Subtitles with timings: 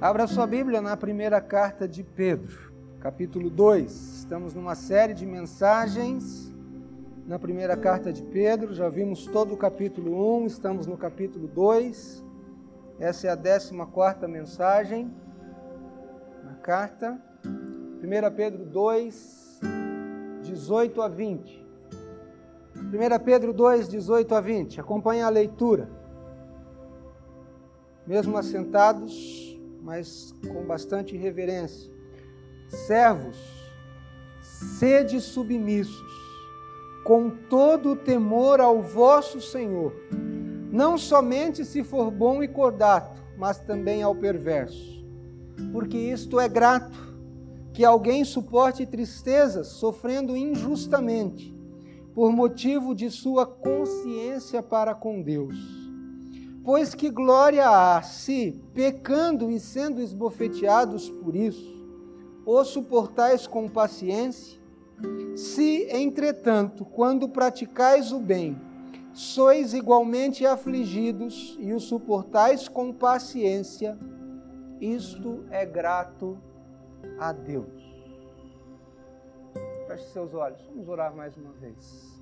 [0.00, 3.90] Abra sua Bíblia na primeira carta de Pedro, capítulo 2.
[4.18, 6.54] Estamos numa série de mensagens
[7.26, 8.72] na primeira carta de Pedro.
[8.72, 12.24] Já vimos todo o capítulo 1, estamos no capítulo 2.
[13.00, 15.12] Essa é a décima quarta mensagem
[16.44, 17.20] na carta.
[17.44, 19.60] 1 Pedro 2,
[20.42, 21.66] 18 a 20.
[22.76, 24.80] 1 Pedro 2, 18 a 20.
[24.80, 25.90] Acompanhe a leitura.
[28.06, 29.47] Mesmo assentados,
[29.82, 31.90] mas com bastante reverência.
[32.86, 33.36] Servos,
[34.40, 36.18] sede submissos,
[37.04, 39.94] com todo o temor ao vosso Senhor,
[40.70, 45.04] não somente se for bom e cordato, mas também ao perverso.
[45.72, 47.16] Porque isto é grato,
[47.72, 51.56] que alguém suporte tristezas, sofrendo injustamente
[52.14, 55.87] por motivo de sua consciência para com Deus.
[56.68, 61.82] Pois que glória há se, pecando e sendo esbofeteados por isso,
[62.44, 64.60] o suportais com paciência?
[65.34, 68.60] Se, entretanto, quando praticais o bem,
[69.14, 73.98] sois igualmente afligidos e o suportais com paciência,
[74.78, 76.36] isto é grato
[77.18, 77.82] a Deus.
[79.86, 82.20] Feche seus olhos, vamos orar mais uma vez.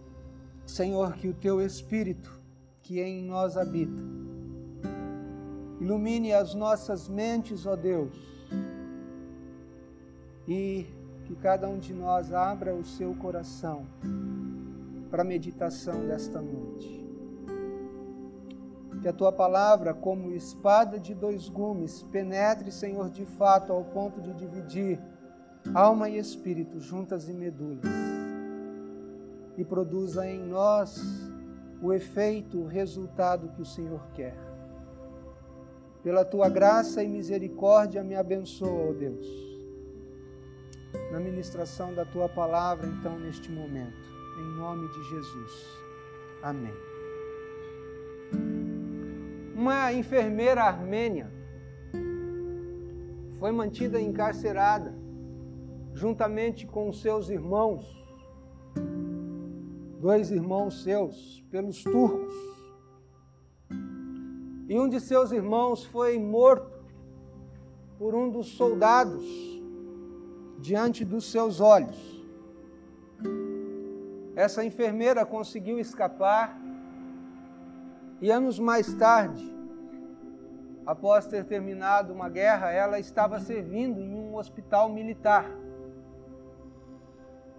[0.64, 2.40] Senhor, que o teu Espírito,
[2.80, 4.25] que em nós habita,
[5.80, 8.14] ilumine as nossas mentes, ó Deus,
[10.46, 10.86] e
[11.24, 13.84] que cada um de nós abra o seu coração
[15.10, 17.04] para a meditação desta noite.
[19.02, 24.20] Que a tua palavra, como espada de dois gumes, penetre, Senhor, de fato, ao ponto
[24.20, 24.98] de dividir
[25.74, 27.84] alma e espírito, juntas e medulas
[29.56, 31.02] e produza em nós
[31.82, 34.36] o efeito, o resultado que o Senhor quer.
[36.06, 39.26] Pela tua graça e misericórdia, me abençoa, ó Deus,
[41.10, 44.08] na ministração da tua palavra, então, neste momento,
[44.38, 45.66] em nome de Jesus.
[46.40, 46.72] Amém.
[49.52, 51.28] Uma enfermeira armênia
[53.40, 54.94] foi mantida encarcerada
[55.92, 57.84] juntamente com seus irmãos
[59.98, 62.55] dois irmãos seus pelos turcos.
[64.68, 66.84] E um de seus irmãos foi morto
[67.96, 69.24] por um dos soldados
[70.58, 71.96] diante dos seus olhos.
[74.34, 76.60] Essa enfermeira conseguiu escapar
[78.20, 79.54] e anos mais tarde,
[80.84, 85.48] após ter terminado uma guerra, ela estava servindo em um hospital militar.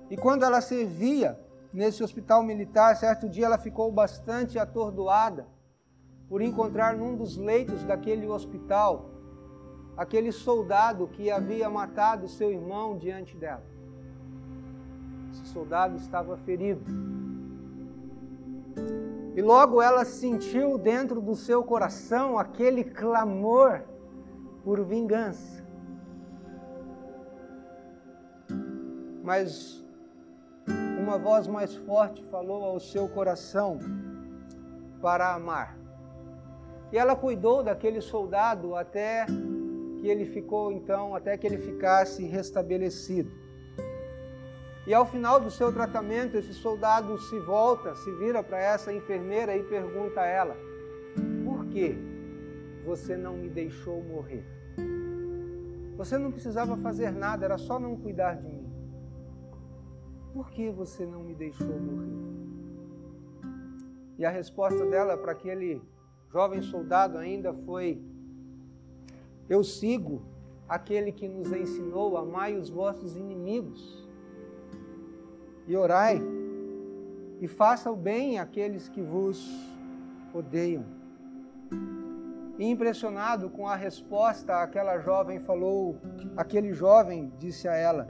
[0.10, 1.40] E quando ela servia,
[1.72, 5.48] nesse hospital militar, certo dia ela ficou bastante atordoada
[6.30, 9.12] por encontrar num dos leitos daquele hospital
[9.98, 13.66] aquele soldado que havia matado seu irmão diante dela.
[15.32, 16.84] Esse soldado estava ferido.
[19.36, 23.82] E logo ela sentiu dentro do seu coração aquele clamor
[24.64, 25.66] por vingança.
[29.24, 29.84] Mas
[31.00, 33.80] uma voz mais forte falou ao seu coração
[35.02, 35.77] para amar.
[36.92, 39.26] E ela cuidou daquele soldado até
[40.00, 43.32] que ele ficou então, até que ele ficasse restabelecido.
[44.86, 49.56] E ao final do seu tratamento, esse soldado se volta, se vira para essa enfermeira
[49.56, 50.56] e pergunta a ela:
[51.44, 51.98] Por que
[52.86, 54.46] você não me deixou morrer?
[55.98, 58.72] Você não precisava fazer nada, era só não cuidar de mim.
[60.32, 62.16] Por que você não me deixou morrer?
[64.18, 65.82] E a resposta dela para aquele
[66.32, 68.02] jovem soldado ainda foi:
[69.50, 70.22] Eu sigo
[70.68, 74.08] aquele que nos ensinou: amai os vossos inimigos
[75.68, 76.22] e orai,
[77.40, 79.46] e faça o bem àqueles que vos
[80.34, 80.86] odeiam.
[82.58, 85.98] E impressionado com a resposta, aquela jovem falou,
[86.36, 88.08] aquele jovem disse a ela: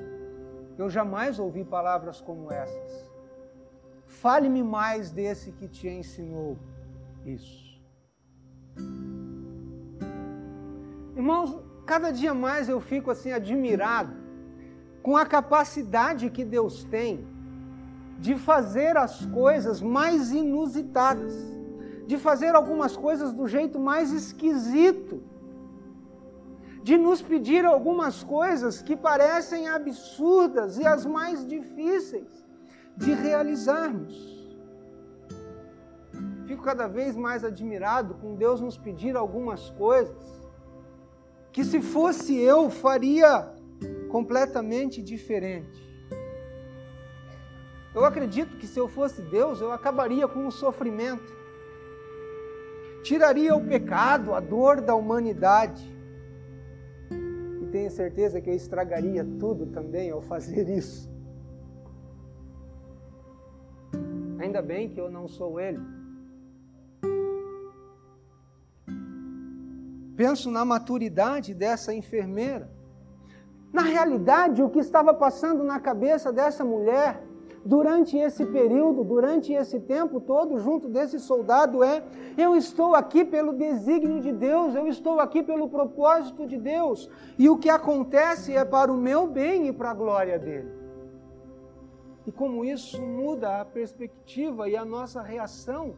[0.77, 3.11] eu jamais ouvi palavras como essas.
[4.05, 6.57] Fale-me mais desse que te ensinou
[7.25, 7.66] isso.
[11.15, 14.13] Irmãos, cada dia mais eu fico assim admirado
[15.01, 17.25] com a capacidade que Deus tem
[18.19, 21.33] de fazer as coisas mais inusitadas,
[22.05, 25.21] de fazer algumas coisas do jeito mais esquisito
[26.87, 32.45] de nos pedir algumas coisas que parecem absurdas e as mais difíceis
[32.95, 34.36] de realizarmos.
[36.57, 40.17] Fico cada vez mais admirado com Deus nos pedir algumas coisas
[41.51, 43.53] que se fosse eu faria
[44.09, 45.79] completamente diferente.
[47.93, 51.31] Eu acredito que se eu fosse Deus, eu acabaria com o sofrimento,
[53.03, 55.85] tiraria o pecado, a dor da humanidade.
[57.61, 61.07] E tenho certeza que eu estragaria tudo também ao fazer isso.
[64.39, 65.96] Ainda bem que eu não sou Ele.
[70.17, 72.67] Penso na maturidade dessa enfermeira.
[73.71, 77.21] Na realidade, o que estava passando na cabeça dessa mulher
[77.63, 82.03] durante esse período, durante esse tempo todo, junto desse soldado, é:
[82.35, 87.47] eu estou aqui pelo desígnio de Deus, eu estou aqui pelo propósito de Deus, e
[87.47, 90.71] o que acontece é para o meu bem e para a glória dele.
[92.25, 95.93] E como isso muda a perspectiva e a nossa reação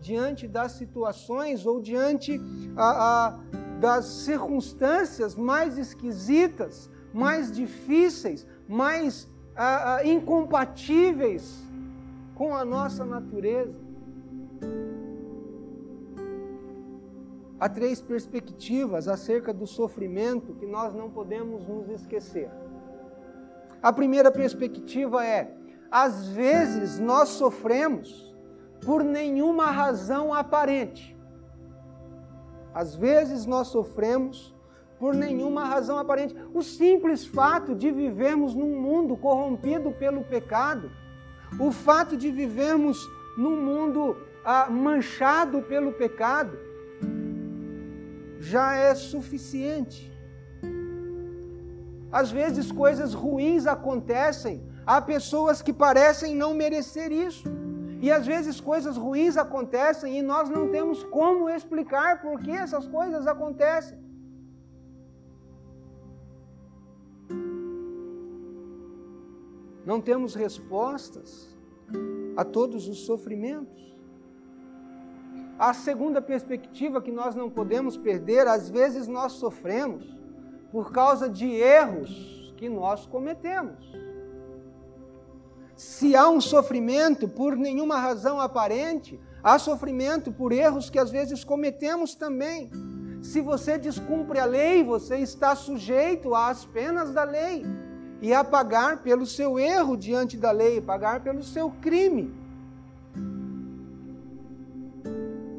[0.00, 2.40] diante das situações ou diante
[2.76, 3.38] a, a,
[3.80, 11.62] das circunstâncias mais esquisitas, mais difíceis, mais a, incompatíveis
[12.34, 13.86] com a nossa natureza.
[17.58, 22.50] Há três perspectivas acerca do sofrimento que nós não podemos nos esquecer.
[23.82, 25.54] A primeira perspectiva é:
[25.90, 28.35] às vezes nós sofremos
[28.84, 31.16] por nenhuma razão aparente.
[32.74, 34.54] Às vezes nós sofremos
[34.98, 36.34] por nenhuma razão aparente.
[36.52, 40.90] O simples fato de vivermos num mundo corrompido pelo pecado,
[41.58, 46.58] o fato de vivermos num mundo ah, manchado pelo pecado,
[48.38, 50.12] já é suficiente.
[52.10, 57.44] Às vezes coisas ruins acontecem a pessoas que parecem não merecer isso.
[58.06, 62.86] E às vezes coisas ruins acontecem e nós não temos como explicar por que essas
[62.86, 63.98] coisas acontecem.
[69.84, 71.52] Não temos respostas
[72.36, 73.82] a todos os sofrimentos.
[75.58, 80.16] A segunda perspectiva que nós não podemos perder, às vezes nós sofremos
[80.70, 84.05] por causa de erros que nós cometemos.
[85.76, 91.44] Se há um sofrimento por nenhuma razão aparente, há sofrimento por erros que às vezes
[91.44, 92.70] cometemos também.
[93.22, 97.62] Se você descumpre a lei, você está sujeito às penas da lei
[98.22, 102.34] e a pagar pelo seu erro diante da lei, pagar pelo seu crime.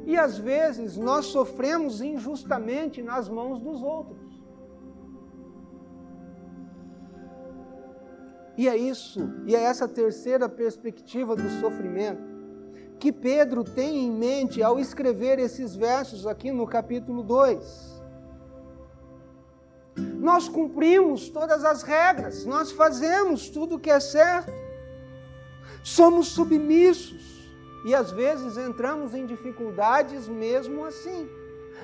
[0.08, 4.27] E às vezes nós sofremos injustamente nas mãos dos outros.
[8.58, 12.38] E é isso, e é essa terceira perspectiva do sofrimento
[13.00, 18.02] que Pedro tem em mente ao escrever esses versos aqui no capítulo 2.
[20.16, 24.52] Nós cumprimos todas as regras, nós fazemos tudo o que é certo,
[25.84, 27.48] somos submissos
[27.86, 31.30] e às vezes entramos em dificuldades mesmo assim.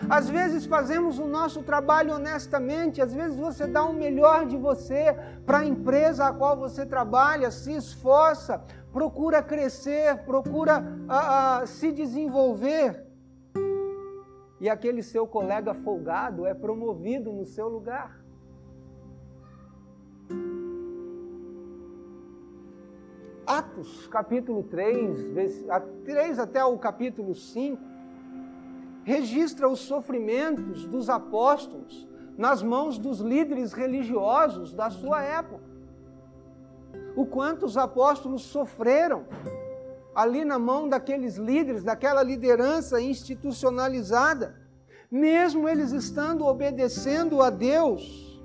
[0.10, 5.16] Às vezes fazemos o nosso trabalho honestamente, às vezes você dá o melhor de você
[5.46, 8.62] para a empresa a qual você trabalha, se esforça,
[8.92, 13.06] procura crescer, procura ah, ah, se desenvolver.
[14.60, 18.24] E aquele seu colega folgado é promovido no seu lugar.
[23.46, 25.28] Atos, capítulo 3,
[26.06, 27.93] 3 até o capítulo 5,
[29.04, 32.08] registra os sofrimentos dos apóstolos
[32.38, 35.64] nas mãos dos líderes religiosos da sua época.
[37.16, 39.26] O quanto os apóstolos sofreram
[40.16, 44.56] ali na mão daqueles líderes, daquela liderança institucionalizada,
[45.12, 48.42] mesmo eles estando obedecendo a Deus.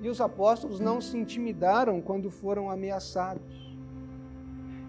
[0.00, 3.69] E os apóstolos não se intimidaram quando foram ameaçados.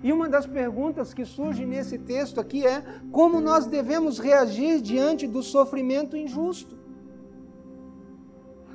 [0.03, 5.27] E uma das perguntas que surge nesse texto aqui é: como nós devemos reagir diante
[5.27, 6.79] do sofrimento injusto?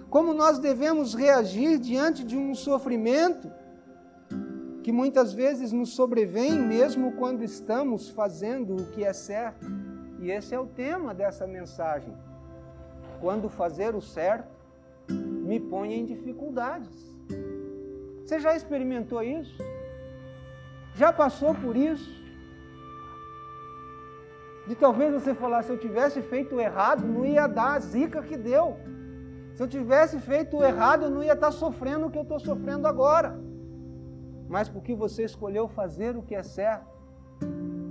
[0.09, 3.51] Como nós devemos reagir diante de um sofrimento
[4.83, 9.67] que muitas vezes nos sobrevém mesmo quando estamos fazendo o que é certo?
[10.21, 12.15] E esse é o tema dessa mensagem.
[13.21, 14.55] Quando fazer o certo
[15.09, 17.17] me põe em dificuldades.
[18.25, 19.57] Você já experimentou isso?
[20.97, 22.11] Já passou por isso?
[24.67, 28.37] De talvez você falar, se eu tivesse feito errado, não ia dar a zica que
[28.37, 28.79] deu.
[29.55, 32.87] Se eu tivesse feito errado, eu não ia estar sofrendo o que eu estou sofrendo
[32.87, 33.39] agora.
[34.49, 36.87] Mas porque você escolheu fazer o que é certo,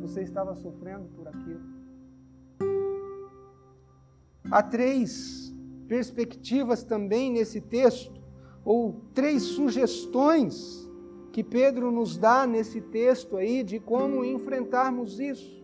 [0.02, 1.62] você estava sofrendo por aquilo.
[4.50, 5.54] Há três
[5.88, 8.20] perspectivas também nesse texto,
[8.64, 10.85] ou três sugestões
[11.36, 15.62] que Pedro nos dá nesse texto aí de como enfrentarmos isso.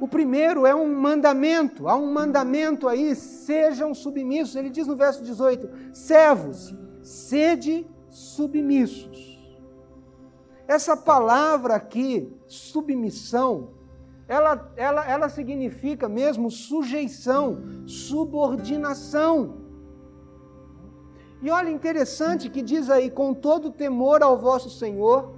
[0.00, 4.56] O primeiro é um mandamento, há um mandamento aí, sejam submissos.
[4.56, 9.38] Ele diz no verso 18: servos, sede submissos.
[10.66, 13.74] Essa palavra aqui, submissão,
[14.26, 19.61] ela, ela, ela significa mesmo sujeição, subordinação.
[21.42, 25.34] E olha interessante que diz aí, com todo temor ao vosso Senhor.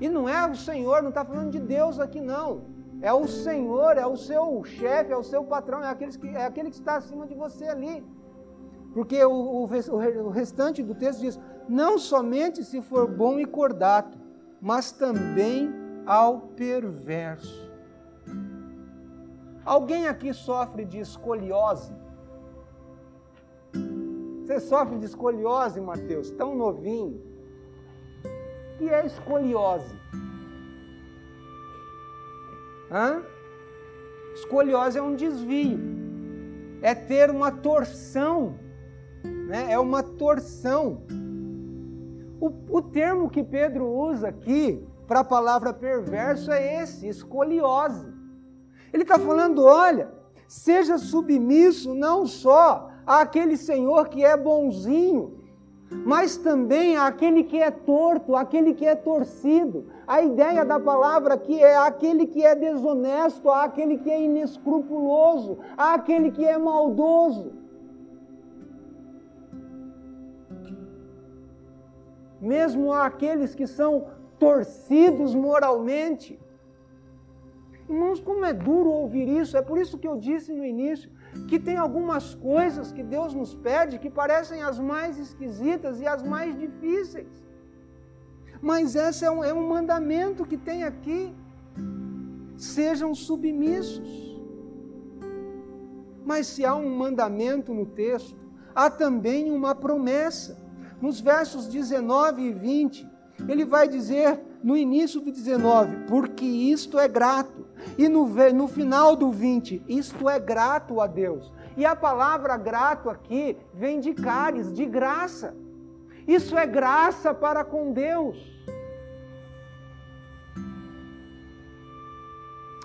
[0.00, 2.62] E não é o Senhor, não está falando de Deus aqui não.
[3.00, 6.44] É o Senhor, é o seu chefe, é o seu patrão, é, aqueles que, é
[6.44, 8.04] aquele que está acima de você ali.
[8.92, 11.38] Porque o, o, o restante do texto diz:
[11.68, 14.18] não somente se for bom e cordato,
[14.60, 15.72] mas também
[16.04, 17.68] ao perverso.
[19.64, 21.92] Alguém aqui sofre de escoliose?
[24.48, 26.30] Você sofre de escoliose, Mateus?
[26.30, 27.20] Tão novinho.
[28.78, 29.94] Que é escoliose?
[32.90, 33.22] Hã?
[34.34, 35.78] Escoliose é um desvio.
[36.80, 38.58] É ter uma torção.
[39.22, 39.70] Né?
[39.70, 41.02] É uma torção.
[42.40, 48.10] O, o termo que Pedro usa aqui para a palavra perverso é esse, escoliose.
[48.94, 50.10] Ele está falando: olha,
[50.46, 55.38] seja submisso não só àquele Senhor que é bonzinho,
[56.04, 59.86] mas também àquele que é torto, àquele que é torcido.
[60.06, 66.30] A ideia da palavra aqui é aquele que é desonesto, aquele que é inescrupuloso, aquele
[66.30, 67.52] que é maldoso.
[72.38, 74.06] Mesmo aqueles que são
[74.38, 76.38] torcidos moralmente.
[77.88, 81.10] Irmãos, como é duro ouvir isso, é por isso que eu disse no início
[81.48, 86.22] que tem algumas coisas que Deus nos pede que parecem as mais esquisitas e as
[86.22, 87.28] mais difíceis.
[88.60, 91.34] Mas esse é um, é um mandamento que tem aqui.
[92.56, 94.36] Sejam submissos.
[96.24, 98.36] Mas se há um mandamento no texto,
[98.74, 100.58] há também uma promessa.
[101.00, 103.08] Nos versos 19 e 20,
[103.48, 107.67] ele vai dizer no início do 19, porque isto é grato.
[107.98, 111.52] E no, no final do 20, isto é grato a Deus.
[111.76, 115.54] E a palavra grato aqui vem de caris, de graça.
[116.26, 118.36] Isso é graça para com Deus.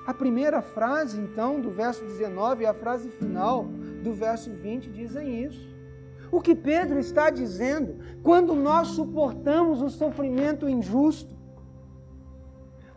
[0.08, 3.66] A primeira frase, então, do verso 19 e a frase final
[4.04, 5.74] do verso 20 dizem isso.
[6.32, 11.34] O que Pedro está dizendo, quando nós suportamos o sofrimento injusto,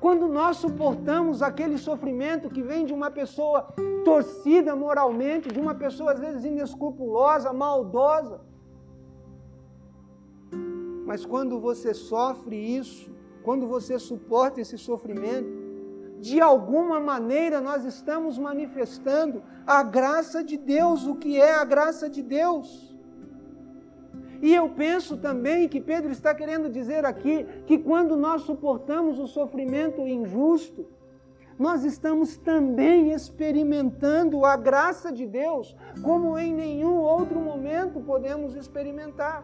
[0.06, 6.12] quando nós suportamos aquele sofrimento que vem de uma pessoa torcida moralmente, de uma pessoa
[6.12, 8.40] às vezes inescrupulosa, maldosa,
[11.04, 13.10] mas quando você sofre isso,
[13.42, 15.50] quando você suporta esse sofrimento,
[16.20, 22.08] de alguma maneira nós estamos manifestando a graça de Deus, o que é a graça
[22.08, 22.85] de Deus.
[24.42, 29.26] E eu penso também que Pedro está querendo dizer aqui que quando nós suportamos o
[29.26, 30.86] sofrimento injusto,
[31.58, 39.42] nós estamos também experimentando a graça de Deus, como em nenhum outro momento podemos experimentar.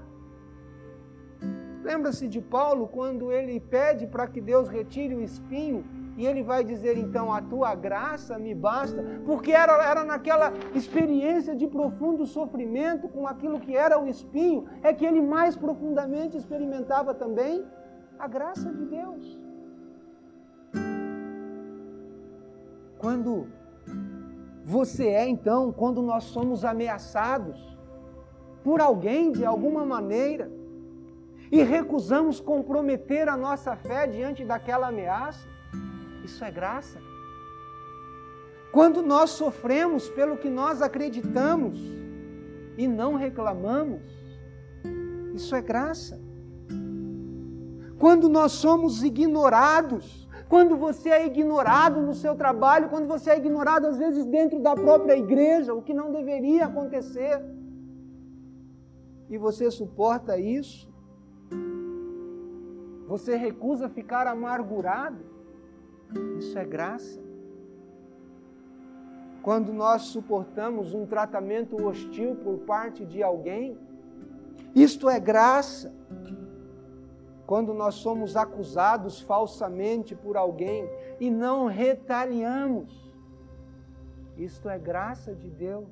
[1.82, 5.84] Lembra-se de Paulo quando ele pede para que Deus retire o espinho
[6.16, 11.54] e ele vai dizer então: A tua graça me basta, porque era, era naquela experiência
[11.54, 17.14] de profundo sofrimento com aquilo que era o espinho, é que ele mais profundamente experimentava
[17.14, 17.64] também
[18.19, 19.38] a graça de Deus.
[22.99, 23.49] Quando
[24.64, 27.76] você é então, quando nós somos ameaçados
[28.62, 30.49] por alguém de alguma maneira,
[31.50, 35.47] e recusamos comprometer a nossa fé diante daquela ameaça,
[36.25, 36.99] isso é graça.
[38.73, 41.79] Quando nós sofremos pelo que nós acreditamos
[42.79, 44.02] e não reclamamos,
[45.35, 46.21] isso é graça.
[47.99, 53.87] Quando nós somos ignorados, quando você é ignorado no seu trabalho, quando você é ignorado
[53.87, 57.43] às vezes dentro da própria igreja, o que não deveria acontecer,
[59.31, 60.93] e você suporta isso,
[63.07, 65.31] você recusa ficar amargurado,
[66.38, 67.21] isso é graça.
[69.42, 73.76] Quando nós suportamos um tratamento hostil por parte de alguém,
[74.75, 75.92] isto é graça.
[77.47, 80.88] Quando nós somos acusados falsamente por alguém
[81.21, 83.11] e não retaliamos,
[84.37, 85.88] isto é graça de Deus.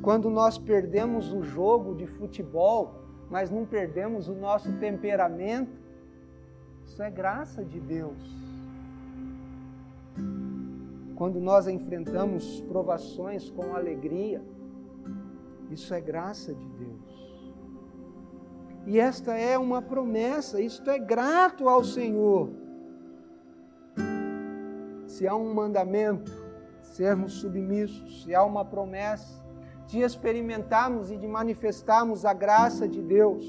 [0.00, 2.94] Quando nós perdemos o jogo de futebol,
[3.28, 5.76] mas não perdemos o nosso temperamento,
[6.84, 8.51] isso é graça de Deus.
[11.22, 14.42] Quando nós enfrentamos provações com alegria,
[15.70, 17.54] isso é graça de Deus.
[18.88, 22.50] E esta é uma promessa, isto é grato ao Senhor.
[25.06, 26.32] Se há um mandamento,
[26.82, 29.40] sermos submissos, se há uma promessa
[29.86, 33.46] de experimentarmos e de manifestarmos a graça de Deus,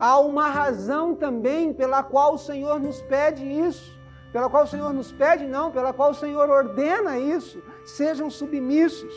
[0.00, 3.96] há uma razão também pela qual o Senhor nos pede isso,
[4.32, 9.14] pela qual o Senhor nos pede, não, pela qual o Senhor ordena isso, sejam submissos.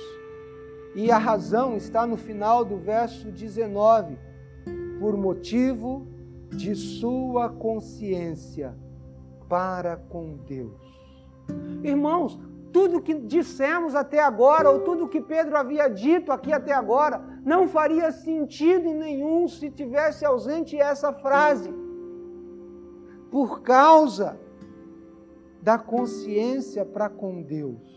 [0.95, 4.17] E a razão está no final do verso 19,
[4.99, 6.07] por motivo
[6.49, 8.75] de sua consciência
[9.47, 10.79] para com Deus.
[11.83, 12.39] Irmãos,
[12.71, 17.67] tudo que dissemos até agora, ou tudo que Pedro havia dito aqui até agora, não
[17.67, 21.73] faria sentido nenhum se tivesse ausente essa frase.
[23.29, 24.39] Por causa
[25.61, 27.91] da consciência para com Deus.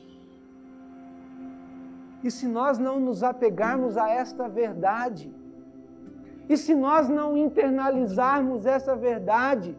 [2.23, 5.35] E se nós não nos apegarmos a esta verdade,
[6.49, 9.77] e se nós não internalizarmos essa verdade,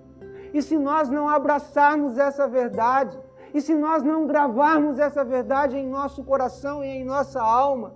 [0.53, 3.19] e se nós não abraçarmos essa verdade,
[3.53, 7.95] e se nós não gravarmos essa verdade em nosso coração e em nossa alma,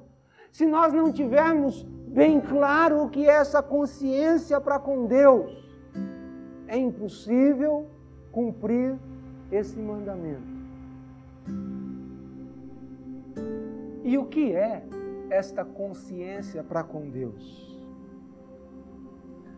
[0.52, 5.52] se nós não tivermos bem claro o que é essa consciência para com Deus,
[6.68, 7.88] é impossível
[8.32, 8.98] cumprir
[9.52, 10.60] esse mandamento.
[14.04, 14.84] E o que é
[15.30, 17.70] esta consciência para com Deus?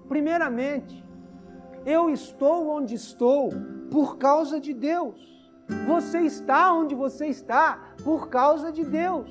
[0.07, 1.03] Primeiramente,
[1.85, 3.49] eu estou onde estou
[3.89, 5.31] por causa de Deus.
[5.87, 9.29] Você está onde você está por causa de Deus.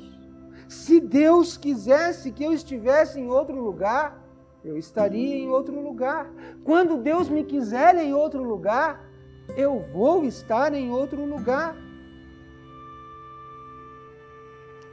[0.69, 4.25] Se Deus quisesse que eu estivesse em outro lugar,
[4.65, 6.31] eu estaria em outro lugar.
[6.65, 9.10] Quando Deus me quiser em outro lugar,
[9.57, 11.77] eu vou estar em outro lugar.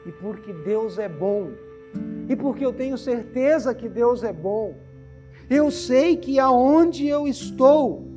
[0.05, 1.51] E porque Deus é bom,
[2.29, 4.75] e porque eu tenho certeza que Deus é bom,
[5.49, 8.07] eu sei que aonde eu estou,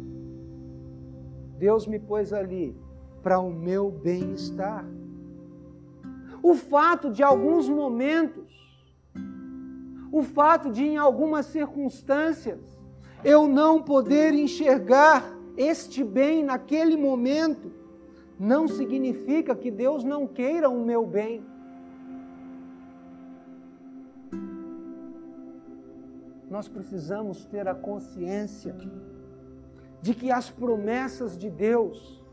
[1.59, 2.76] Deus me pôs ali
[3.22, 4.85] para o meu bem-estar.
[6.42, 8.48] O fato de alguns momentos,
[10.11, 12.61] o fato de em algumas circunstâncias
[13.22, 17.70] eu não poder enxergar este bem naquele momento,
[18.38, 21.44] não significa que Deus não queira o meu bem.
[26.49, 28.75] Nós precisamos ter a consciência
[30.01, 32.25] de que as promessas de Deus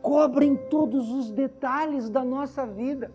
[0.00, 3.12] cobrem todos os detalhes da nossa vida.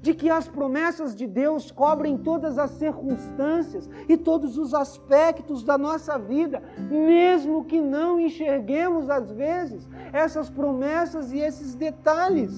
[0.00, 5.76] De que as promessas de Deus cobrem todas as circunstâncias e todos os aspectos da
[5.76, 12.52] nossa vida, mesmo que não enxerguemos às vezes essas promessas e esses detalhes.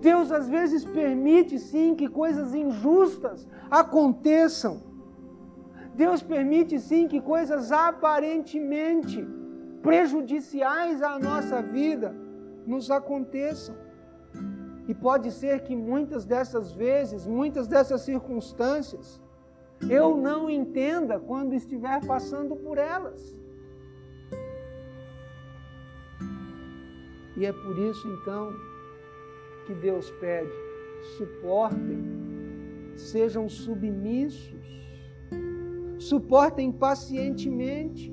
[0.00, 4.82] Deus às vezes permite sim que coisas injustas aconteçam.
[5.94, 9.26] Deus permite sim que coisas aparentemente
[9.82, 12.14] prejudiciais à nossa vida
[12.66, 13.74] nos aconteçam.
[14.90, 19.20] E pode ser que muitas dessas vezes, muitas dessas circunstâncias,
[19.88, 23.20] eu não entenda quando estiver passando por elas.
[27.36, 28.52] E é por isso então
[29.64, 30.50] que Deus pede:
[31.16, 32.00] suportem,
[32.96, 34.66] sejam submissos,
[36.00, 38.12] suportem pacientemente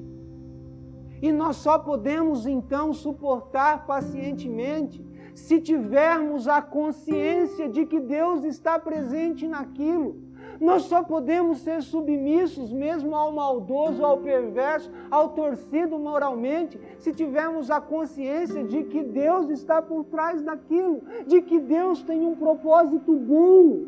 [1.24, 5.07] e nós só podemos então suportar pacientemente
[5.38, 10.16] se tivermos a consciência de que Deus está presente naquilo.
[10.60, 17.70] Nós só podemos ser submissos mesmo ao maldoso, ao perverso, ao torcido moralmente, se tivermos
[17.70, 23.14] a consciência de que Deus está por trás daquilo, de que Deus tem um propósito
[23.14, 23.86] bom,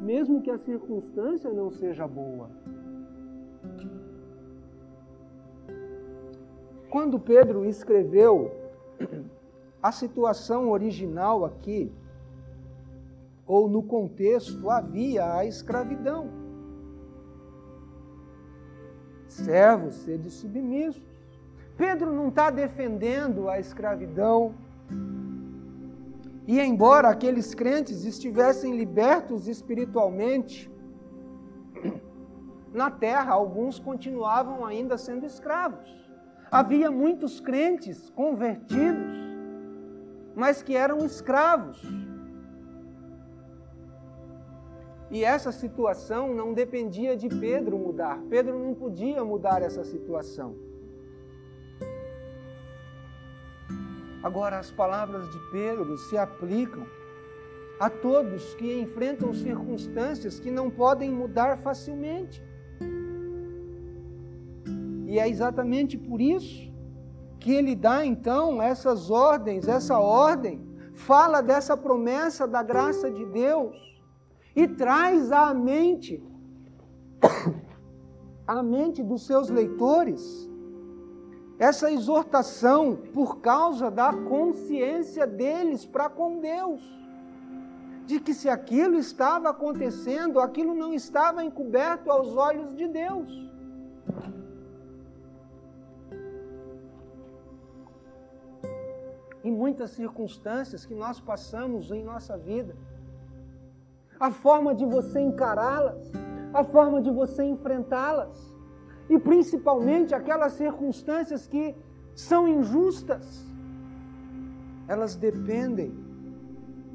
[0.00, 2.48] mesmo que a circunstância não seja boa.
[6.88, 8.50] Quando Pedro escreveu
[9.86, 11.92] a situação original aqui,
[13.46, 16.28] ou no contexto, havia a escravidão.
[19.28, 21.02] Servos, sede submissos.
[21.76, 24.54] Pedro não está defendendo a escravidão.
[26.48, 30.70] E embora aqueles crentes estivessem libertos espiritualmente,
[32.74, 35.94] na terra alguns continuavam ainda sendo escravos.
[36.50, 39.35] Havia muitos crentes convertidos,
[40.36, 41.82] mas que eram escravos.
[45.10, 48.20] E essa situação não dependia de Pedro mudar.
[48.28, 50.54] Pedro não podia mudar essa situação.
[54.22, 56.86] Agora, as palavras de Pedro se aplicam
[57.80, 62.42] a todos que enfrentam circunstâncias que não podem mudar facilmente.
[65.06, 66.75] E é exatamente por isso
[67.46, 73.76] que ele dá então essas ordens, essa ordem, fala dessa promessa da graça de Deus
[74.56, 76.20] e traz à mente,
[78.44, 80.50] à mente dos seus leitores,
[81.56, 86.82] essa exortação por causa da consciência deles para com Deus.
[88.06, 93.55] De que se aquilo estava acontecendo, aquilo não estava encoberto aos olhos de Deus.
[99.46, 102.74] Em muitas circunstâncias que nós passamos em nossa vida,
[104.18, 106.10] a forma de você encará-las,
[106.52, 108.36] a forma de você enfrentá-las,
[109.08, 111.76] e principalmente aquelas circunstâncias que
[112.12, 113.46] são injustas,
[114.88, 115.94] elas dependem,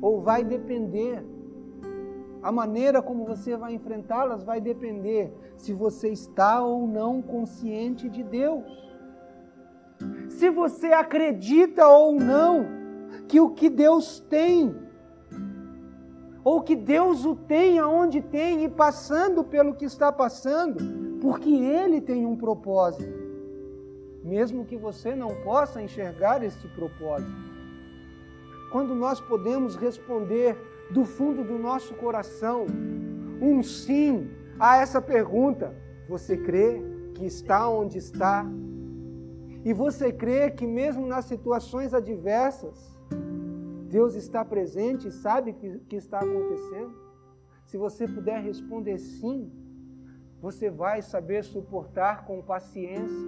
[0.02, 1.24] ou vai depender,
[2.44, 8.24] a maneira como você vai enfrentá-las vai depender se você está ou não consciente de
[8.24, 8.91] Deus.
[10.30, 12.66] Se você acredita ou não
[13.28, 14.76] que o que Deus tem
[16.44, 22.02] ou que Deus o tem aonde tem e passando pelo que está passando, porque Ele
[22.02, 23.14] tem um propósito,
[24.24, 27.52] mesmo que você não possa enxergar esse propósito.
[28.72, 30.58] Quando nós podemos responder
[30.90, 32.66] do fundo do nosso coração
[33.42, 35.76] um sim a essa pergunta,
[36.08, 36.82] você crê
[37.14, 38.46] que está onde está?
[39.64, 43.00] E você crê que mesmo nas situações adversas,
[43.90, 46.94] Deus está presente e sabe o que, que está acontecendo?
[47.66, 49.52] Se você puder responder sim,
[50.42, 53.28] você vai saber suportar com paciência,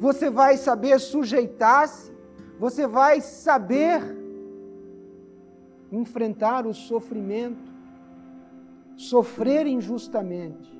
[0.00, 2.12] você vai saber sujeitar-se,
[2.58, 4.00] você vai saber
[5.92, 7.70] enfrentar o sofrimento,
[8.96, 10.74] sofrer injustamente,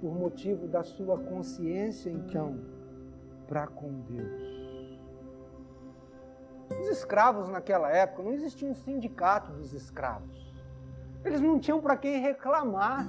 [0.00, 2.58] por motivo da sua consciência, então,
[3.50, 5.00] para com Deus.
[6.80, 10.54] Os escravos naquela época, não existia um sindicato dos escravos.
[11.24, 13.04] Eles não tinham para quem reclamar.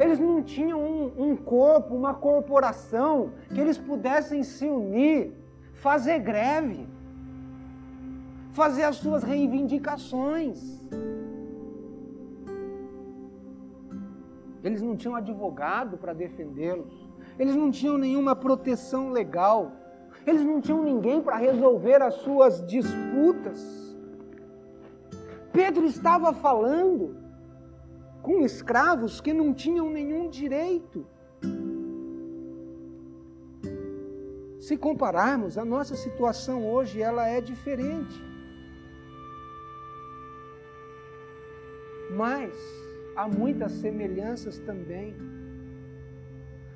[0.00, 5.36] Eles não tinham um, um, corpo, uma corporação que eles pudessem se unir,
[5.74, 6.88] fazer greve,
[8.52, 10.80] fazer as suas reivindicações.
[14.64, 17.01] Eles não tinham advogado para defendê-los.
[17.38, 19.72] Eles não tinham nenhuma proteção legal.
[20.26, 23.60] Eles não tinham ninguém para resolver as suas disputas.
[25.52, 27.16] Pedro estava falando
[28.22, 31.06] com escravos que não tinham nenhum direito.
[34.60, 38.22] Se compararmos, a nossa situação hoje ela é diferente.
[42.16, 42.54] Mas
[43.16, 45.16] há muitas semelhanças também.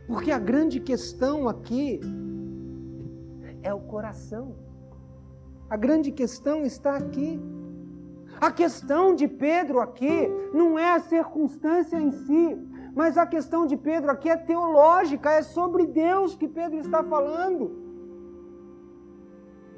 [0.06, 2.00] Porque a grande questão aqui
[3.62, 4.54] é o coração.
[5.68, 7.40] A grande questão está aqui.
[8.40, 12.56] A questão de Pedro aqui não é a circunstância em si,
[12.94, 17.84] mas a questão de Pedro aqui é teológica, é sobre Deus que Pedro está falando.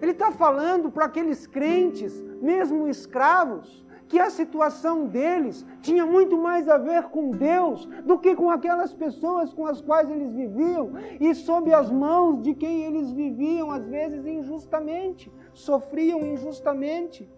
[0.00, 6.68] Ele está falando para aqueles crentes, mesmo escravos, que a situação deles tinha muito mais
[6.68, 11.34] a ver com Deus do que com aquelas pessoas com as quais eles viviam e
[11.34, 17.28] sob as mãos de quem eles viviam, às vezes injustamente, sofriam injustamente.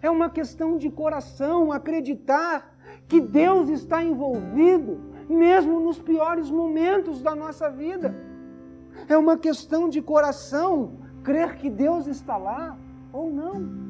[0.00, 2.74] É uma questão de coração acreditar
[3.08, 8.14] que Deus está envolvido, mesmo nos piores momentos da nossa vida.
[9.08, 10.92] É uma questão de coração
[11.24, 12.78] crer que Deus está lá
[13.12, 13.89] ou não.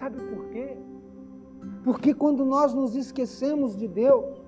[0.00, 0.78] Sabe por quê?
[1.84, 4.42] Porque quando nós nos esquecemos de Deus,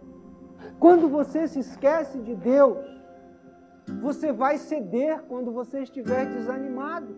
[0.81, 2.79] quando você se esquece de Deus,
[4.01, 7.15] você vai ceder quando você estiver desanimado.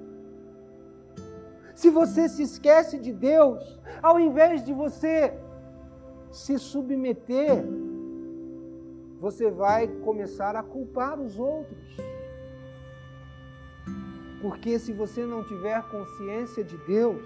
[1.77, 5.33] Se você se esquece de Deus, ao invés de você
[6.33, 7.65] se submeter,
[9.21, 11.97] você vai começar a culpar os outros.
[14.43, 17.23] Porque se você não tiver consciência de Deus,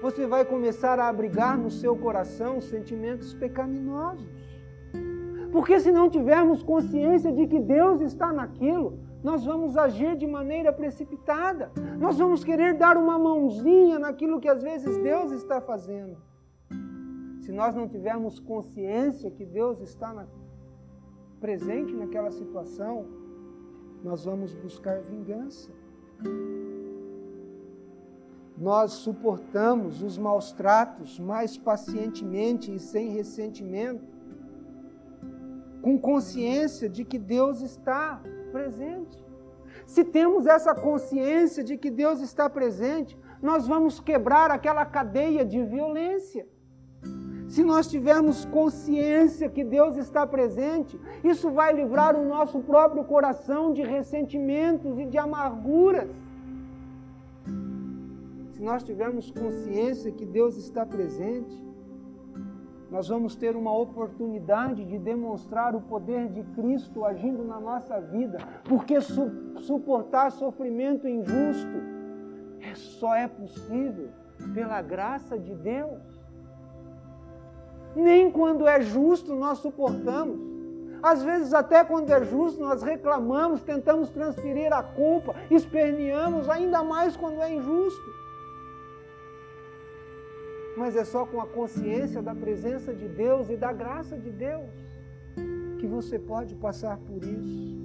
[0.00, 4.26] você vai começar a abrigar no seu coração sentimentos pecaminosos.
[5.52, 10.72] Porque se não tivermos consciência de que Deus está naquilo, nós vamos agir de maneira
[10.72, 16.16] precipitada, nós vamos querer dar uma mãozinha naquilo que às vezes Deus está fazendo.
[17.40, 20.26] Se nós não tivermos consciência que Deus está na,
[21.40, 23.06] presente naquela situação,
[24.02, 25.70] nós vamos buscar vingança.
[28.60, 34.04] Nós suportamos os maus tratos mais pacientemente e sem ressentimento,
[35.80, 38.20] com consciência de que Deus está
[38.52, 39.18] presente.
[39.86, 45.64] Se temos essa consciência de que Deus está presente, nós vamos quebrar aquela cadeia de
[45.64, 46.46] violência.
[47.48, 53.72] Se nós tivermos consciência que Deus está presente, isso vai livrar o nosso próprio coração
[53.72, 56.10] de ressentimentos e de amarguras.
[58.60, 61.58] Se nós tivermos consciência que Deus está presente,
[62.90, 68.36] nós vamos ter uma oportunidade de demonstrar o poder de Cristo agindo na nossa vida,
[68.64, 71.78] porque su suportar sofrimento injusto
[72.60, 74.10] é, só é possível
[74.52, 76.02] pela graça de Deus.
[77.96, 80.38] Nem quando é justo nós suportamos.
[81.02, 87.16] Às vezes, até quando é justo, nós reclamamos, tentamos transferir a culpa, esperneamos, ainda mais
[87.16, 88.20] quando é injusto
[90.80, 94.70] mas é só com a consciência da presença de Deus e da graça de Deus
[95.78, 97.78] que você pode passar por isso.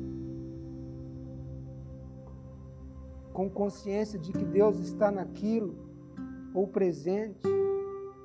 [3.33, 5.75] Com consciência de que Deus está naquilo
[6.53, 7.45] ou presente,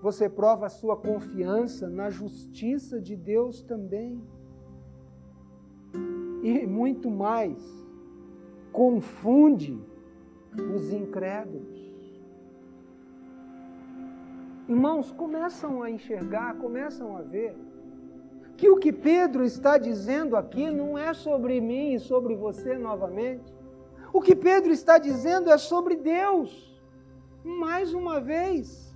[0.00, 4.22] você prova a sua confiança na justiça de Deus também.
[6.44, 7.60] E muito mais,
[8.70, 9.76] confunde
[10.76, 11.79] os incrédulos.
[14.70, 17.58] Irmãos, começam a enxergar, começam a ver
[18.56, 23.52] que o que Pedro está dizendo aqui não é sobre mim e sobre você novamente.
[24.12, 26.80] O que Pedro está dizendo é sobre Deus.
[27.42, 28.94] Mais uma vez.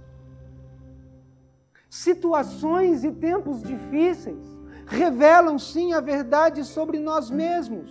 [1.91, 4.47] Situações e tempos difíceis
[4.87, 7.91] revelam sim a verdade sobre nós mesmos.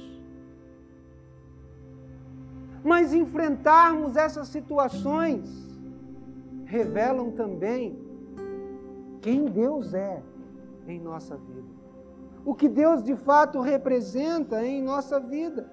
[2.82, 5.73] Mas enfrentarmos essas situações
[6.74, 7.84] revelam também
[9.22, 10.24] quem Deus é
[10.88, 11.72] em nossa vida.
[12.44, 15.72] O que Deus de fato representa em nossa vida.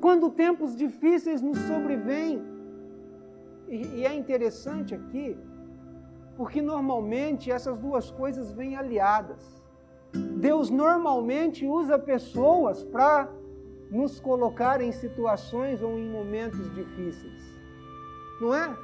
[0.00, 2.42] Quando tempos difíceis nos sobrevêm,
[3.68, 5.38] e é interessante aqui,
[6.36, 9.62] porque normalmente essas duas coisas vêm aliadas.
[10.48, 13.28] Deus normalmente usa pessoas para
[13.90, 17.42] nos colocar em situações ou em momentos difíceis.
[18.40, 18.76] Não é?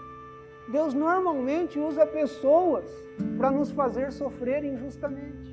[0.71, 2.85] Deus normalmente usa pessoas
[3.37, 5.51] para nos fazer sofrer injustamente.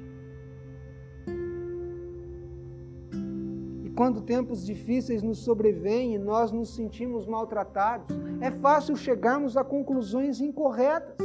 [3.84, 9.64] E quando tempos difíceis nos sobrevêm e nós nos sentimos maltratados, é fácil chegarmos a
[9.64, 11.18] conclusões incorretas.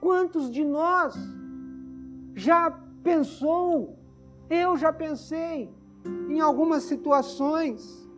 [0.00, 1.14] Quantos de nós
[2.34, 2.70] já
[3.02, 3.98] pensou,
[4.48, 5.70] eu já pensei,
[6.30, 8.08] em algumas situações,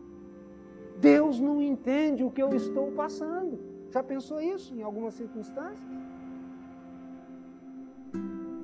[1.01, 3.70] Deus não entende o que eu estou passando.
[3.91, 5.79] Já pensou isso em algumas circunstâncias?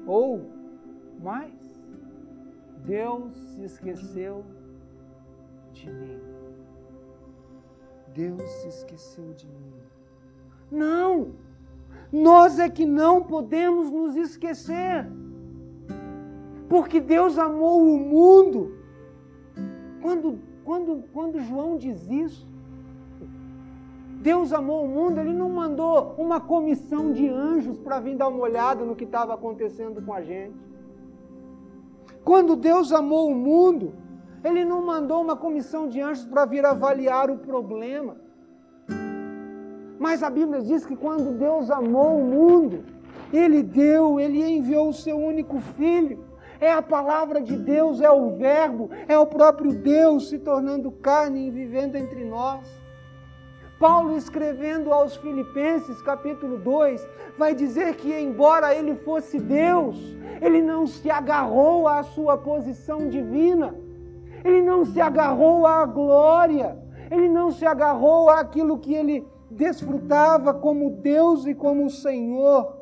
[0.07, 0.51] Ou
[1.21, 1.53] mais,
[2.85, 4.45] Deus se esqueceu
[5.73, 6.21] de mim.
[8.15, 9.75] Deus se esqueceu de mim.
[10.71, 11.33] Não!
[12.12, 15.07] Nós é que não podemos nos esquecer.
[16.69, 18.79] Porque Deus amou o mundo.
[20.01, 22.47] Quando, quando, quando João diz isso,
[24.27, 28.41] Deus amou o mundo, Ele não mandou uma comissão de anjos para vir dar uma
[28.41, 30.57] olhada no que estava acontecendo com a gente.
[32.25, 33.95] Quando Deus amou o mundo,
[34.43, 38.17] Ele não mandou uma comissão de anjos para vir avaliar o problema.
[39.97, 42.85] Mas a Bíblia diz que quando Deus amou o mundo,
[43.33, 46.25] Ele deu, Ele enviou o seu único filho.
[46.61, 51.47] É a palavra de Deus, é o Verbo, é o próprio Deus se tornando carne
[51.47, 52.86] e vivendo entre nós.
[53.79, 59.99] Paulo, escrevendo aos Filipenses, capítulo 2, vai dizer que, embora ele fosse Deus,
[60.41, 63.75] ele não se agarrou à sua posição divina,
[64.43, 66.79] ele não se agarrou à glória,
[67.11, 72.75] ele não se agarrou àquilo que ele desfrutava como Deus e como Senhor.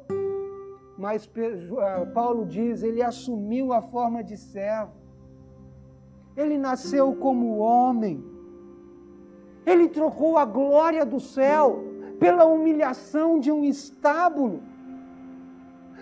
[0.96, 1.28] Mas
[1.80, 4.92] ah, Paulo diz: ele assumiu a forma de servo,
[6.36, 8.33] ele nasceu como homem
[9.66, 11.82] ele trocou a glória do céu
[12.18, 14.62] pela humilhação de um estábulo.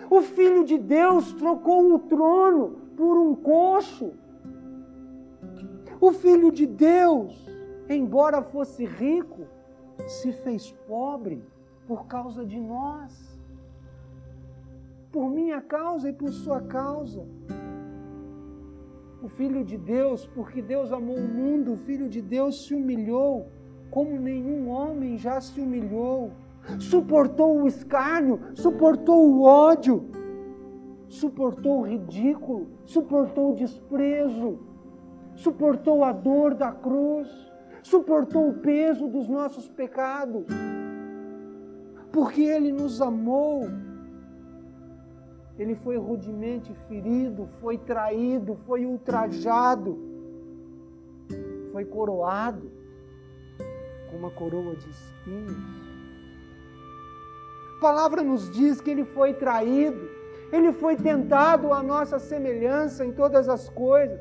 [0.09, 4.13] O Filho de Deus trocou o trono por um coxo.
[5.99, 7.49] O Filho de Deus,
[7.89, 9.47] embora fosse rico,
[10.07, 11.41] se fez pobre
[11.87, 13.39] por causa de nós,
[15.11, 17.25] por minha causa e por sua causa.
[19.23, 23.47] O Filho de Deus, porque Deus amou o mundo, o Filho de Deus se humilhou
[23.89, 26.31] como nenhum homem já se humilhou,
[26.79, 30.09] suportou o escárnio, suportou o ódio,
[31.07, 34.57] suportou o ridículo, suportou o desprezo,
[35.35, 37.29] suportou a dor da cruz,
[37.83, 40.47] suportou o peso dos nossos pecados,
[42.11, 43.69] porque Ele nos amou.
[45.57, 49.99] Ele foi rudemente ferido, foi traído, foi ultrajado,
[51.71, 52.71] foi coroado
[54.09, 55.83] com uma coroa de espinhos.
[57.77, 60.09] A palavra nos diz que ele foi traído,
[60.51, 64.19] ele foi tentado à nossa semelhança em todas as coisas.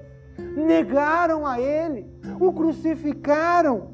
[0.56, 2.06] Negaram a ele,
[2.40, 3.90] o crucificaram.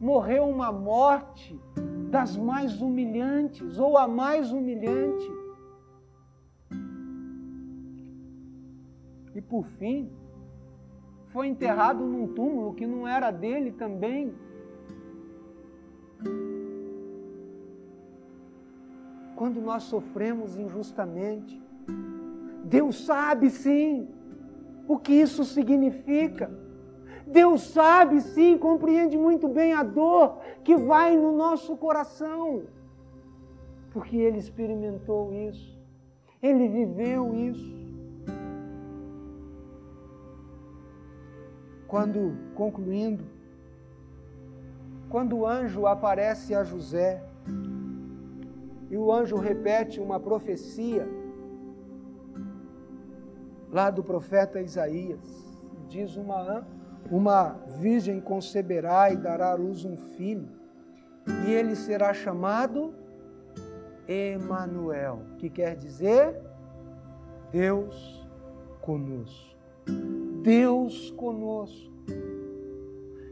[0.00, 1.58] Morreu uma morte
[2.10, 5.37] das mais humilhantes, ou a mais humilhante.
[9.38, 10.10] E por fim,
[11.28, 14.34] foi enterrado num túmulo que não era dele também.
[19.36, 21.62] Quando nós sofremos injustamente,
[22.64, 24.08] Deus sabe sim
[24.88, 26.50] o que isso significa.
[27.24, 32.64] Deus sabe sim, compreende muito bem a dor que vai no nosso coração,
[33.92, 35.78] porque Ele experimentou isso,
[36.42, 37.77] Ele viveu isso.
[41.88, 43.24] Quando, concluindo,
[45.08, 47.24] quando o anjo aparece a José,
[48.90, 51.08] e o anjo repete uma profecia
[53.70, 55.18] lá do profeta Isaías,
[55.88, 56.66] diz uma,
[57.10, 60.48] uma virgem conceberá e dará à luz um filho,
[61.46, 62.94] e ele será chamado
[64.06, 66.38] Emanuel, que quer dizer
[67.50, 68.26] Deus
[68.82, 69.57] conosco.
[70.48, 71.92] Deus conosco.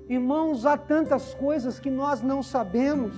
[0.07, 3.17] Irmãos, há tantas coisas que nós não sabemos,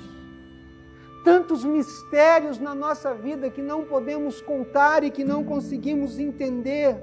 [1.24, 6.94] tantos mistérios na nossa vida que não podemos contar e que não conseguimos entender.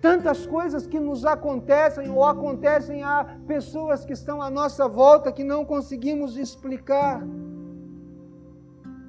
[0.00, 5.44] Tantas coisas que nos acontecem ou acontecem a pessoas que estão à nossa volta que
[5.44, 7.22] não conseguimos explicar.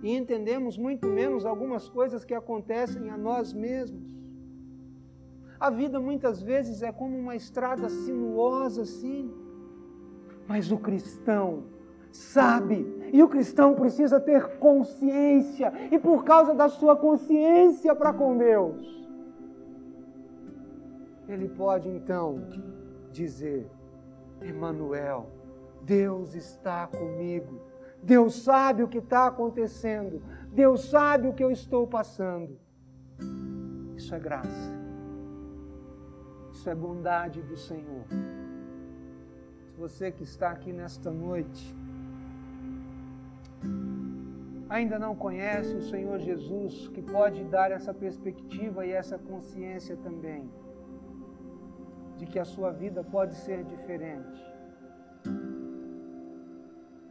[0.04, 4.21] E entendemos muito menos algumas coisas que acontecem a nós mesmos.
[5.62, 9.32] A vida muitas vezes é como uma estrada sinuosa assim.
[10.48, 11.66] Mas o cristão
[12.12, 18.36] sabe, e o cristão precisa ter consciência, e por causa da sua consciência para com
[18.36, 19.08] Deus,
[21.28, 22.44] ele pode então
[23.12, 23.70] dizer:
[24.42, 25.28] Emanuel,
[25.84, 27.62] Deus está comigo.
[28.02, 30.24] Deus sabe o que está acontecendo.
[30.52, 32.58] Deus sabe o que eu estou passando.
[33.96, 34.81] Isso é graça.
[36.62, 38.06] Isso é bondade do Senhor.
[39.66, 41.76] Se você que está aqui nesta noite
[44.70, 50.48] ainda não conhece o Senhor Jesus, que pode dar essa perspectiva e essa consciência também,
[52.16, 54.46] de que a sua vida pode ser diferente,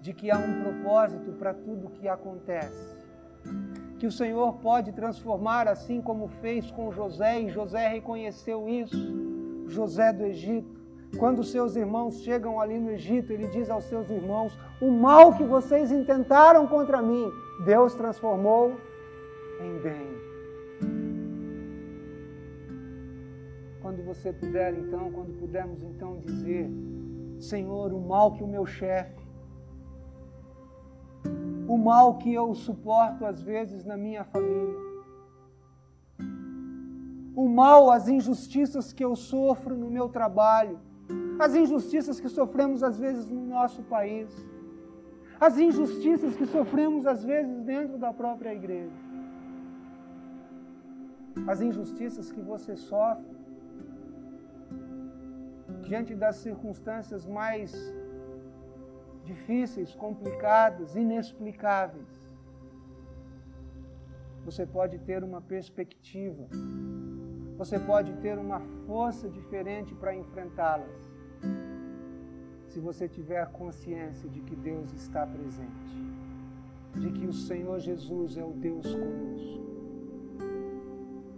[0.00, 2.96] de que há um propósito para tudo que acontece,
[3.98, 9.29] que o Senhor pode transformar assim como fez com José, e José reconheceu isso
[9.70, 10.80] José do Egito.
[11.18, 15.44] Quando seus irmãos chegam ali no Egito, ele diz aos seus irmãos: O mal que
[15.44, 17.30] vocês intentaram contra mim,
[17.64, 18.76] Deus transformou
[19.60, 20.20] em bem.
[23.82, 26.70] Quando você puder, então, quando pudermos então dizer:
[27.40, 29.18] Senhor, o mal que o meu chefe,
[31.66, 34.89] o mal que eu suporto às vezes na minha família,
[37.42, 40.78] o mal, as injustiças que eu sofro no meu trabalho,
[41.38, 44.28] as injustiças que sofremos às vezes no nosso país,
[45.40, 49.00] as injustiças que sofremos às vezes dentro da própria igreja,
[51.46, 53.34] as injustiças que você sofre
[55.80, 57.72] diante das circunstâncias mais
[59.24, 62.12] difíceis, complicadas, inexplicáveis.
[64.44, 66.46] Você pode ter uma perspectiva
[67.60, 70.96] você pode ter uma força diferente para enfrentá-las,
[72.68, 75.94] se você tiver consciência de que Deus está presente,
[76.94, 79.60] de que o Senhor Jesus é o Deus conosco,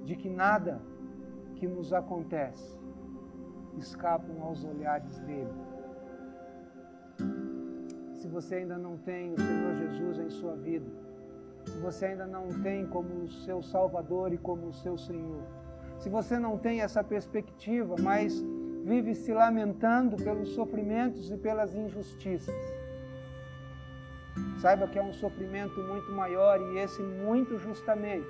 [0.04, 0.80] de que nada
[1.56, 2.78] que nos acontece
[3.76, 5.58] escapam aos olhares dele.
[8.14, 10.86] Se você ainda não tem o Senhor Jesus em sua vida,
[11.66, 15.42] se você ainda não tem como o seu Salvador e como o seu Senhor,
[16.02, 18.44] se você não tem essa perspectiva, mas
[18.84, 22.54] vive se lamentando pelos sofrimentos e pelas injustiças,
[24.60, 28.26] saiba que é um sofrimento muito maior e esse muito justamente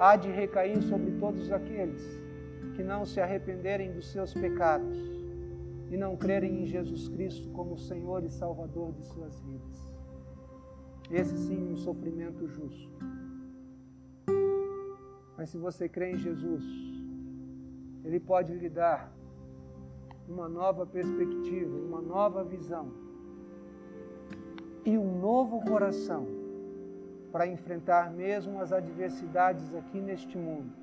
[0.00, 2.02] há de recair sobre todos aqueles
[2.74, 4.98] que não se arrependerem dos seus pecados
[5.90, 9.88] e não crerem em Jesus Cristo como Senhor e Salvador de suas vidas.
[11.08, 13.19] Esse sim, um sofrimento justo.
[15.40, 16.62] Mas se você crê em Jesus,
[18.04, 19.10] Ele pode lhe dar
[20.28, 22.92] uma nova perspectiva, uma nova visão
[24.84, 26.26] e um novo coração
[27.32, 30.74] para enfrentar mesmo as adversidades aqui neste mundo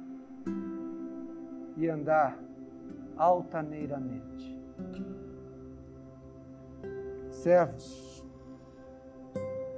[1.76, 2.36] e andar
[3.16, 4.60] altaneiramente.
[7.30, 8.26] Servos,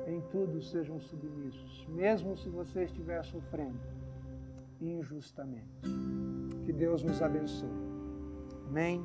[0.08, 3.99] em tudo sejam submissos, mesmo se você estiver sofrendo
[4.82, 5.90] injustamente.
[6.66, 7.70] Que Deus nos abençoe.
[8.68, 9.04] Amém.